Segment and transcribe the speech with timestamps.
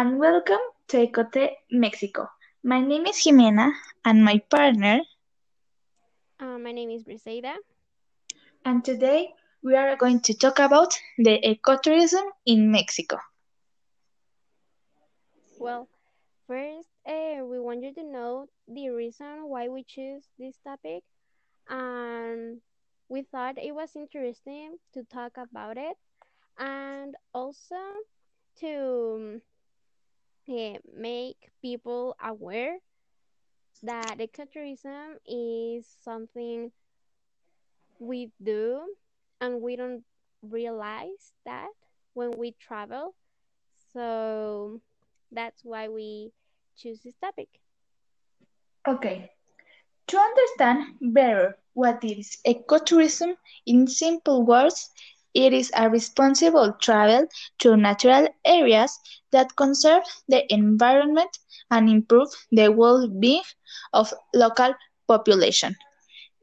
[0.00, 2.28] and welcome to Eco-T Mexico.
[2.64, 3.72] My name is Jimena
[4.04, 5.00] and my partner.
[6.40, 7.54] Uh, my name is Briseida.
[8.64, 13.18] And today we are going to talk about the ecotourism in Mexico.
[15.58, 15.88] Well,
[16.46, 21.04] first, uh, we want you to know the reason why we choose this topic,
[21.68, 22.60] and
[23.08, 25.96] we thought it was interesting to talk about it,
[26.58, 27.76] and also
[28.60, 29.40] to
[30.96, 32.76] make people aware
[33.82, 36.70] that ecotourism is something
[37.98, 38.80] we do
[39.40, 40.02] and we don't
[40.42, 41.68] realize that
[42.14, 43.14] when we travel.
[43.92, 44.80] So
[45.32, 46.32] that's why we
[46.76, 47.48] choose this topic.
[48.86, 49.30] Okay.
[50.08, 53.34] To understand better what is ecotourism
[53.66, 54.90] in simple words,
[55.34, 57.26] it is a responsible travel
[57.58, 58.98] to natural areas
[59.32, 61.38] that conserve the environment
[61.70, 63.42] and improve the well-being
[63.92, 64.74] of local
[65.06, 65.76] population.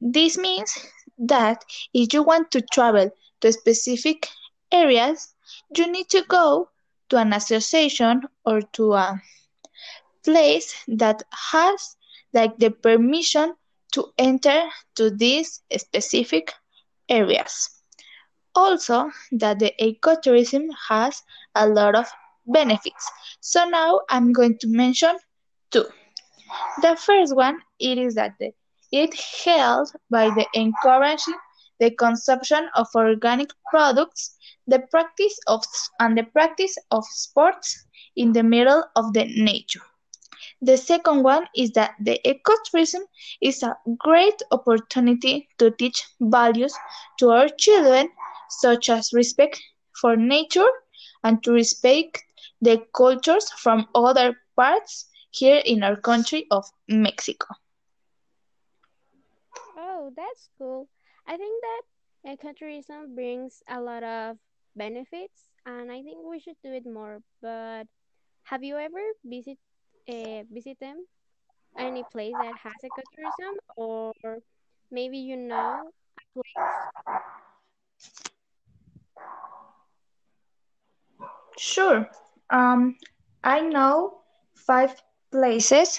[0.00, 0.76] This means
[1.18, 4.28] that if you want to travel to specific
[4.72, 5.34] areas,
[5.76, 6.70] you need to go
[7.08, 9.20] to an association or to a
[10.24, 11.96] place that has
[12.32, 13.54] like the permission
[13.92, 16.52] to enter to these specific
[17.08, 17.75] areas.
[18.56, 21.22] Also, that the ecotourism has
[21.54, 22.06] a lot of
[22.46, 23.10] benefits.
[23.40, 25.16] So now I'm going to mention
[25.70, 25.84] two.
[26.82, 28.52] The first one it is that the,
[28.92, 31.34] it helps by the encouraging
[31.80, 35.62] the consumption of organic products, the practice of
[36.00, 37.84] and the practice of sports
[38.16, 39.82] in the middle of the nature.
[40.62, 43.02] The second one is that the ecotourism
[43.42, 46.74] is a great opportunity to teach values
[47.18, 48.08] to our children,
[48.48, 49.60] such as respect
[50.00, 50.68] for nature
[51.22, 52.24] and to respect
[52.60, 57.46] the cultures from other parts here in our country of Mexico.
[59.76, 60.88] Oh, that's cool.
[61.26, 61.82] I think that
[62.26, 64.38] ecotourism brings a lot of
[64.76, 67.20] benefits and I think we should do it more.
[67.40, 67.86] But
[68.44, 69.58] have you ever visit
[70.08, 71.06] uh, visit them
[71.78, 74.12] any place that has ecotourism or
[74.90, 76.88] maybe you know a place?
[81.58, 82.08] Sure.
[82.50, 82.96] Um,
[83.42, 84.20] I know
[84.54, 84.94] five
[85.32, 85.98] places,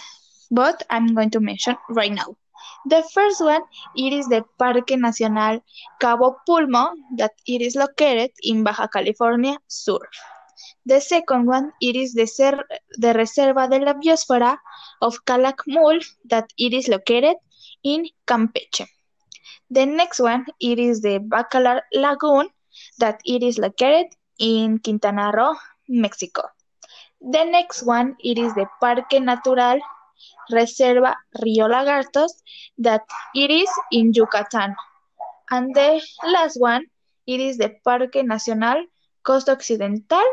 [0.51, 2.35] but I'm going to mention right now.
[2.85, 3.61] The first one,
[3.95, 5.63] it is the Parque Nacional
[5.99, 9.99] Cabo Pulmo, that it is located in Baja California Sur.
[10.85, 12.63] The second one, it is the, Cer
[12.97, 14.57] the Reserva de la Biosfera
[15.01, 17.35] of Calakmul, that it is located
[17.83, 18.85] in Campeche.
[19.69, 22.47] The next one, it is the Bacalar Lagoon,
[22.99, 24.07] that it is located
[24.39, 25.55] in Quintana Roo,
[25.87, 26.43] Mexico.
[27.21, 29.79] The next one, it is the Parque Natural
[30.51, 32.31] Reserva Río Lagartos,
[32.77, 33.01] that
[33.33, 34.75] it is in Yucatan.
[35.49, 36.85] And the last one,
[37.25, 38.85] it is the Parque Nacional
[39.23, 40.25] Costa Occidental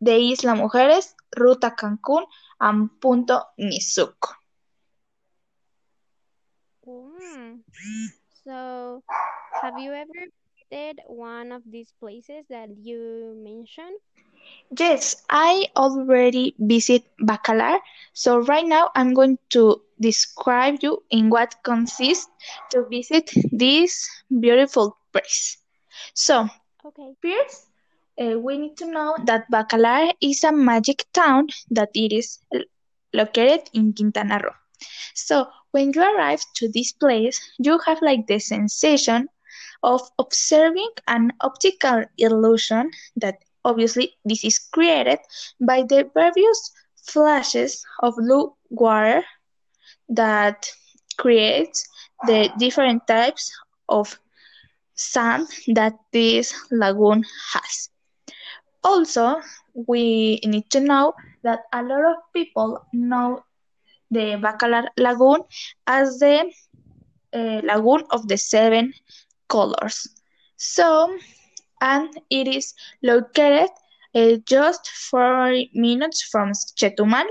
[0.00, 2.26] de Isla Mujeres, Ruta Cancún,
[2.60, 4.36] and Punto Nizuc.
[8.44, 9.02] So,
[9.60, 10.30] have you ever
[10.70, 14.00] visited one of these places that you mentioned?
[14.78, 17.78] Yes, I already visit Bacalar.
[18.12, 22.28] So right now I'm going to describe you in what consists
[22.70, 25.58] to visit this beautiful place.
[26.14, 26.48] So,
[26.84, 27.16] Okay.
[27.22, 27.66] first,
[28.20, 32.38] uh, we need to know that Bacalar is a magic town that it is
[33.12, 34.50] located in Quintana Roo.
[35.14, 39.28] So when you arrive to this place, you have like the sensation
[39.86, 45.18] of observing an optical illusion that obviously this is created
[45.60, 46.72] by the various
[47.06, 49.22] flashes of blue water
[50.08, 50.68] that
[51.16, 51.88] creates
[52.26, 53.50] the different types
[53.88, 54.18] of
[54.94, 57.22] sand that this lagoon
[57.52, 57.88] has.
[58.82, 59.40] Also,
[59.86, 63.44] we need to know that a lot of people know
[64.10, 65.42] the Bacalar Lagoon
[65.86, 66.50] as the
[67.32, 68.92] uh, lagoon of the seven
[69.48, 70.08] colors.
[70.56, 71.16] So,
[71.80, 73.70] and it is located
[74.14, 77.26] uh, just four minutes from Chetumal,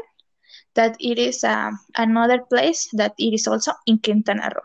[0.76, 4.62] that it is uh, another place that it is also in Quintana Roo.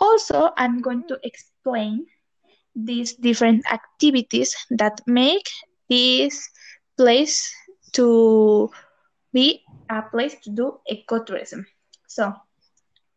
[0.00, 2.06] Also, I'm going to explain
[2.74, 5.48] these different activities that make
[5.88, 6.48] this
[6.96, 7.54] place
[7.92, 8.70] to
[9.32, 11.64] be a place to do ecotourism.
[12.08, 12.32] So,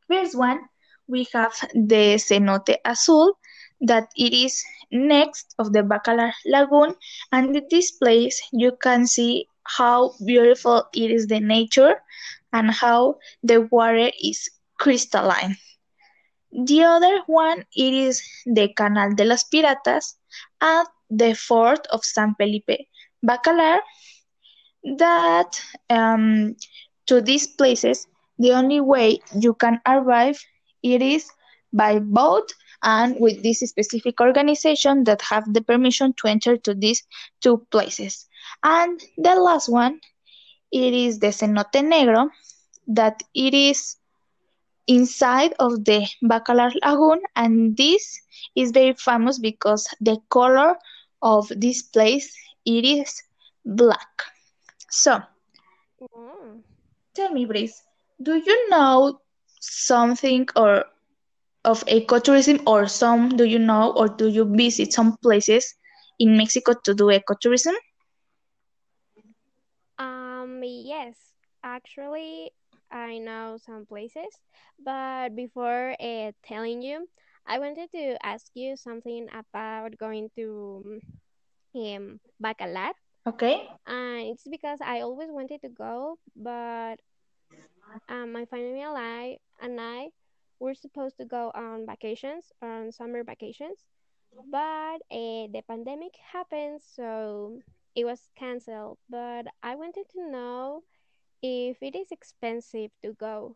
[0.07, 0.59] first one,
[1.07, 3.37] we have the Cenote Azul,
[3.81, 6.95] that it is next of the Bacalar Lagoon,
[7.31, 11.95] and in this place you can see how beautiful it is the nature
[12.53, 14.49] and how the water is
[14.79, 15.57] crystalline.
[16.51, 20.15] The other one it is the Canal de las Piratas
[20.61, 22.87] at the fort of San Felipe
[23.25, 23.79] Bacalar
[24.97, 26.55] that um,
[27.07, 28.07] to these places
[28.39, 30.39] the only way you can arrive
[30.93, 31.29] it is
[31.73, 32.53] by boat
[32.83, 37.03] and with this specific organization that have the permission to enter to these
[37.41, 38.27] two places
[38.63, 39.99] and the last one
[40.71, 42.29] it is the cenote negro
[42.87, 43.97] that it is
[44.87, 45.99] inside of the
[46.31, 48.19] bacalar lagoon and this
[48.55, 50.75] is very famous because the color
[51.21, 52.29] of this place
[52.65, 53.21] it is
[53.65, 54.23] black
[54.89, 55.21] so
[56.01, 56.63] Mm.
[57.13, 57.83] Tell me, Brice,
[58.21, 59.19] do you know
[59.69, 60.85] something or
[61.65, 65.75] of ecotourism or some do you know or do you visit some places
[66.19, 67.73] in Mexico to do ecotourism?
[69.97, 72.51] Um, yes, actually,
[72.91, 74.41] I know some places,
[74.83, 77.07] but before uh, telling you,
[77.45, 80.99] I wanted to ask you something about going to
[81.75, 82.91] um, Bacalar.
[83.25, 83.67] Okay.
[83.87, 86.97] And it's because I always wanted to go, but
[88.09, 90.09] um, my family and I, and I
[90.59, 93.85] were supposed to go on vacations, on summer vacations,
[94.51, 97.59] but uh, the pandemic happened, so
[97.95, 98.97] it was canceled.
[99.09, 100.83] But I wanted to know
[101.41, 103.55] if it is expensive to go.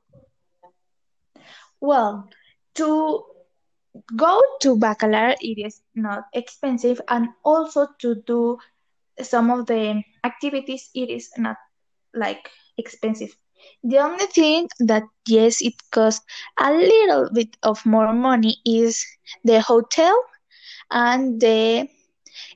[1.80, 2.30] Well,
[2.76, 3.26] to
[4.16, 8.58] go to Bacalar, it is not expensive, and also to do
[9.22, 11.58] some of the activities, it is not
[12.14, 13.36] like expensive.
[13.84, 16.26] The only thing that yes, it costs
[16.60, 19.06] a little bit of more money is
[19.44, 20.16] the hotel
[20.92, 21.88] and the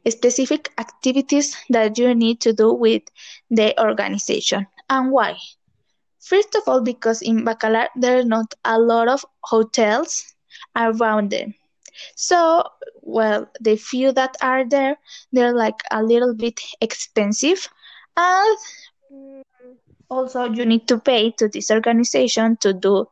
[0.10, 3.04] specific activities that you need to do with
[3.50, 4.68] the organization.
[4.90, 5.38] And why?
[6.20, 10.24] First of all, because in Bacalar there are not a lot of hotels
[10.76, 11.54] around them.
[12.16, 12.64] So,
[13.02, 14.98] well, the few that are there,
[15.32, 17.70] they're like a little bit expensive.
[18.18, 18.58] And
[20.10, 23.08] also you need to pay to this organization to do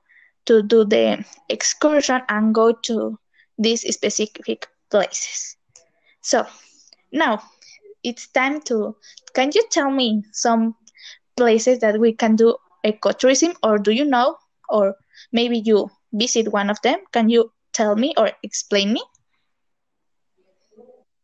[0.46, 3.18] to do the excursion and go to
[3.58, 5.56] these specific places.
[6.22, 6.46] So
[7.12, 7.42] now
[8.04, 8.96] it's time to
[9.34, 10.76] can you tell me some
[11.38, 12.56] places that we can do
[12.86, 14.38] ecotourism or do you know
[14.70, 14.96] or
[15.32, 19.02] maybe you visit one of them can you tell me or explain me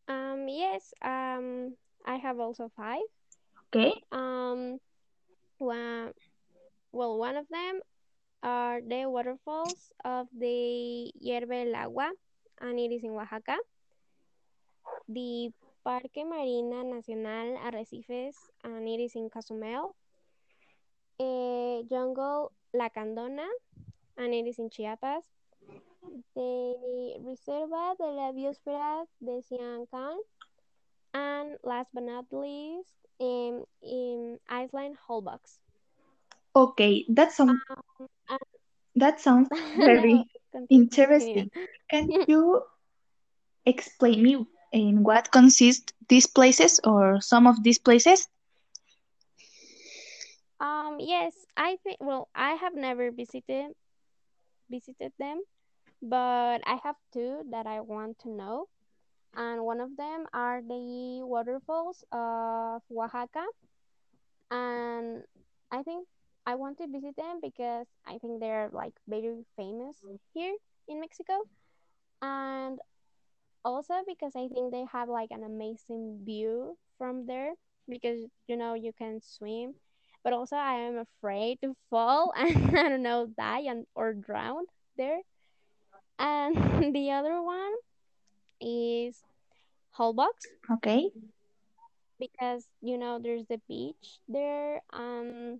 [0.07, 1.75] Um, yes, um,
[2.06, 3.01] I have also five.
[3.68, 4.80] okay Um,
[5.59, 6.13] one,
[6.91, 7.81] well, one of them
[8.41, 12.11] are the waterfalls of the Hierve el Agua,
[12.61, 13.57] and it is in Oaxaca.
[15.07, 15.51] The
[15.83, 19.95] Parque Marina Nacional Arrecifes, and it is in Cozumel.
[21.19, 23.47] Eh, Jungle La Candona,
[24.17, 25.25] and it is in Chiapas.
[26.35, 30.17] The Reserva de la Biosfera de Siancán,
[31.13, 35.60] and last but not least, in, in Iceland Holbox.
[36.56, 38.39] okay that sounds Um, and
[38.95, 40.25] that sounds very
[40.69, 41.50] interesting
[41.89, 42.62] can you
[43.66, 48.28] explain me in what consist these places or some of these places
[50.59, 53.73] Um, yes, I think, well, I have never visited
[54.69, 55.44] visited them,
[56.02, 58.68] but I have two that I want to know.
[59.36, 63.45] And one of them are the waterfalls of Oaxaca.
[64.52, 65.24] And
[65.71, 66.07] I think
[66.45, 69.98] I want to visit them because I think they're like very famous
[70.33, 70.56] here
[70.88, 71.33] in Mexico.
[72.21, 72.80] And
[73.66, 77.54] also because I think they have like an amazing view from there
[77.90, 79.76] because you know you can swim.
[80.24, 84.66] But also I am afraid to fall and I don't know die and or drown
[84.98, 85.21] there.
[86.19, 87.74] And the other one
[88.61, 89.23] is
[89.97, 91.09] Holbox okay.
[92.19, 95.59] because you know there's the beach there and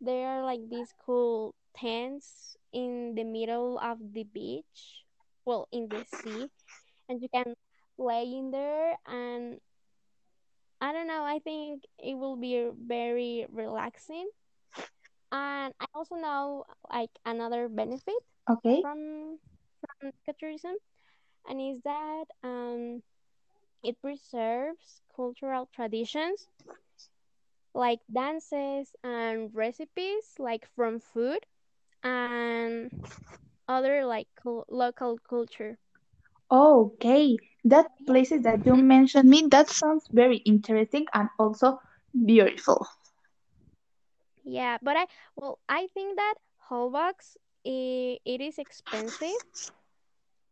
[0.00, 5.04] there are like these cool tents in the middle of the beach,
[5.44, 6.50] well in the sea,
[7.08, 7.54] and you can
[7.98, 9.60] lay in there and
[10.80, 14.28] I don't know, I think it will be very relaxing.
[15.32, 18.20] And I also know like another benefit
[18.50, 18.82] okay.
[18.82, 19.38] from
[19.80, 20.74] from ecotourism
[21.46, 23.02] and is that um
[23.82, 26.48] it preserves cultural traditions
[27.74, 31.46] like dances and recipes like from food
[32.02, 32.90] and
[33.68, 34.28] other like
[34.68, 35.78] local culture
[36.50, 41.78] Okay, that places that you mentioned me, that sounds very interesting and also
[42.24, 42.86] beautiful.
[44.44, 46.34] Yeah, but I well, I think that
[46.70, 49.42] Holbox it, it is expensive,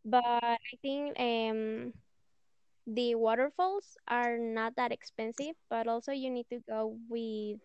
[0.05, 1.93] but I think um
[2.87, 7.59] the waterfalls are not that expensive, but also you need to go with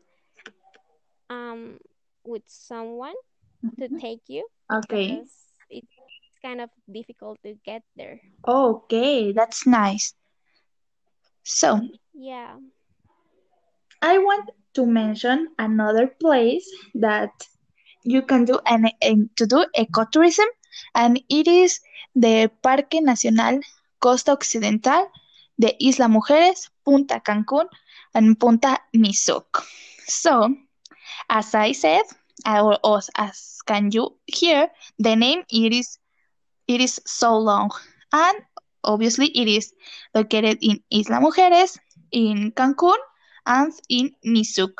[1.30, 1.78] um
[2.24, 3.16] with someone
[3.80, 5.24] to take you Okay.
[5.70, 5.88] it's
[6.44, 8.20] kind of difficult to get there.
[8.48, 10.14] Okay, that's nice.
[11.44, 11.80] So,
[12.14, 12.58] Yeah.
[14.02, 17.32] I want to mention another place that
[18.04, 20.46] you can do an, an- to do ecotourism,
[20.96, 21.80] and it is
[22.16, 23.60] the Parque Nacional
[24.00, 25.08] Costa Occidental
[25.58, 27.68] de Isla Mujeres, Punta Cancún,
[28.14, 29.64] and Punta Nizuc.
[30.06, 30.56] So,
[31.30, 32.04] as I said,
[32.46, 34.70] or as as can you hear,
[35.00, 36.00] the name it is
[36.68, 37.72] it is so long,
[38.14, 38.38] and
[38.84, 39.74] obviously it is
[40.14, 41.78] located in Isla Mujeres,
[42.12, 42.98] in Cancun,
[43.46, 44.74] and in Nizuc.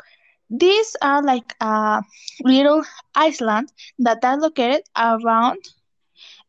[0.50, 2.02] These are like a
[2.44, 2.82] little
[3.14, 5.58] island that are located around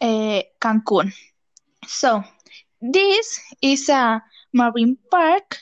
[0.01, 1.11] uh, Cancun.
[1.87, 2.23] So
[2.81, 4.21] this is a
[4.53, 5.59] marine park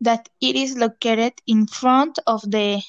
[0.00, 2.82] that it is located in front of the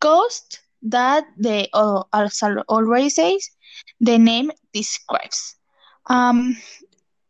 [0.00, 2.28] coast that the I
[2.68, 3.50] already says
[4.00, 5.56] the name describes.
[6.06, 6.56] Um,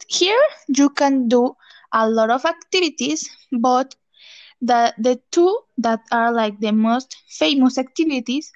[0.09, 1.55] here you can do
[1.93, 3.95] a lot of activities, but
[4.61, 8.53] the the two that are like the most famous activities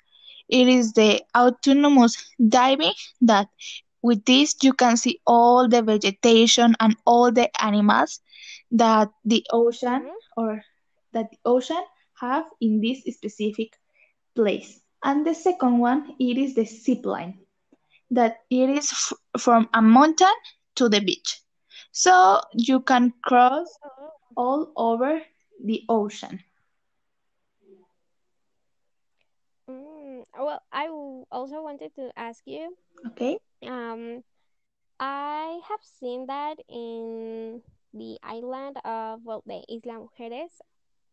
[0.49, 2.17] it is the autonomous
[2.49, 3.49] diving that
[4.05, 8.21] with this you can see all the vegetation and all the animals
[8.71, 10.17] that the ocean Mm-hmm.
[10.37, 10.63] or
[11.13, 11.85] that the ocean
[12.21, 13.71] have in this specific
[14.37, 17.35] place and the second one it is the zip line
[18.11, 18.93] that it is
[19.39, 20.37] from a mountain
[20.77, 21.41] to the beach
[21.93, 23.69] so you can cross
[24.37, 25.21] all over
[25.65, 26.41] the ocean
[29.69, 30.25] Mm.
[30.39, 30.89] Well, I
[31.31, 32.77] also wanted to ask you.
[33.07, 34.25] okay Um,
[34.99, 40.61] I have seen that in the island of well, the Isla Mujeres.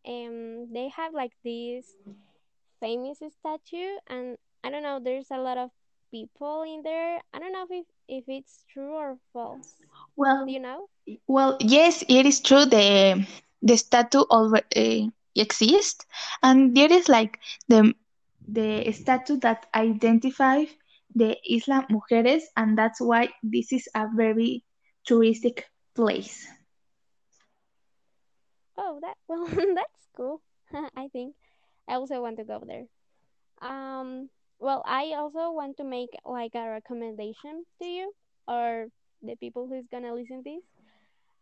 [0.07, 1.95] Um, they have like this
[2.79, 4.99] famous statue, and I don't know.
[4.99, 5.71] There's a lot of
[6.11, 7.21] people in there.
[7.33, 9.77] I don't know if if it's true or false.
[10.45, 10.87] Do well you know?
[11.27, 12.65] Well, yes, it is true.
[12.65, 13.25] The
[13.61, 16.05] the statue already exists,
[16.43, 17.93] and there is like the
[18.47, 20.69] the statue that identifies
[21.15, 24.63] the Isla Mujeres, and that's why this is a very
[25.07, 25.63] touristic
[25.95, 26.47] place.
[28.77, 30.41] Oh, that well, that's cool.
[30.95, 31.35] I think
[31.87, 32.85] I also want to go there.
[33.61, 38.13] Um, well, I also want to make like a recommendation to you
[38.47, 38.87] or
[39.21, 40.63] the people who's gonna listen this.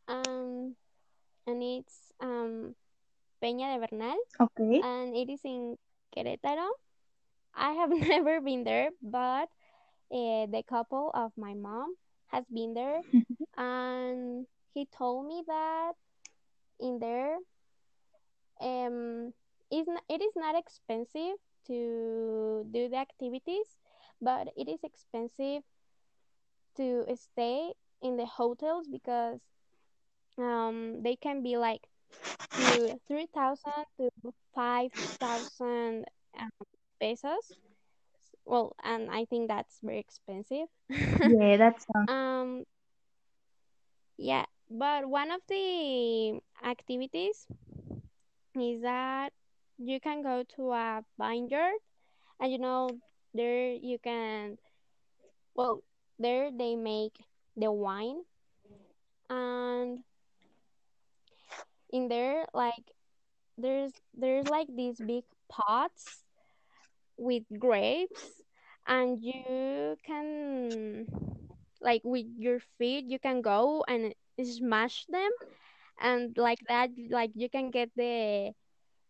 [0.07, 0.75] Um,
[1.47, 2.75] and it's um
[3.43, 4.81] Peña de Bernal, Okay.
[4.83, 5.77] and it is in
[6.15, 6.69] Querétaro.
[7.55, 9.49] I have never been there, but
[10.11, 11.95] uh, the couple of my mom
[12.27, 13.01] has been there,
[13.57, 15.93] and he told me that
[16.79, 17.37] in there,
[18.61, 19.33] um,
[19.71, 21.37] is n- it is not expensive
[21.67, 23.77] to do the activities,
[24.21, 25.63] but it is expensive
[26.75, 29.39] to stay in the hotels because
[30.37, 31.87] um they can be like
[32.55, 34.09] to 3000 to
[34.55, 36.05] 5000
[36.39, 36.49] um,
[36.99, 37.57] pesos.
[38.45, 40.67] Well and i think that's very expensive.
[41.23, 42.65] Yeah, that sounds um
[44.17, 47.47] yeah but one of the activities
[48.55, 49.31] is that
[49.77, 51.77] you can go to a vineyard
[52.39, 52.89] and you know
[53.33, 54.57] there you can
[55.55, 55.83] well
[56.19, 57.17] there they make
[57.57, 58.23] the wine
[59.29, 60.03] and
[61.91, 62.91] in there like
[63.57, 66.23] there's there's like these big pots
[67.19, 68.41] with grapes
[68.87, 71.05] and you can
[71.81, 75.31] like with your feet you can go and smash them
[76.01, 78.51] and like that like you can get the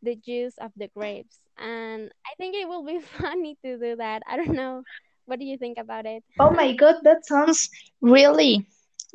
[0.01, 1.41] the juice of the grapes.
[1.57, 4.23] And i think it will be funny to do that.
[4.27, 4.83] I don't know.
[5.25, 6.23] What do you think about it?
[6.39, 7.69] Oh my God, that sounds
[8.01, 8.65] really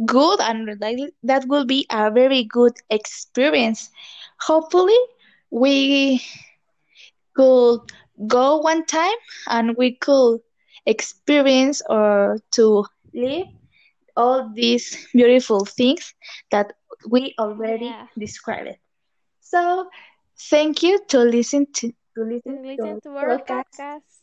[0.04, 3.90] good, and that that will be a very good experience.
[4.40, 4.98] Hopefully,
[5.50, 6.20] we
[7.34, 7.80] could
[8.26, 9.16] go one time
[9.48, 10.40] and we could
[10.86, 13.46] experience or to live
[14.16, 16.14] all these beautiful things
[16.50, 16.72] that
[17.08, 18.76] we already yeah described.
[19.40, 19.88] So,
[20.50, 23.82] thank you to listen to to listen to to listen our to our podcast.
[23.84, 24.13] podcast